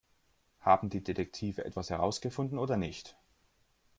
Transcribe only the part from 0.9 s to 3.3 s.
Detektive etwas herausgefunden oder nicht?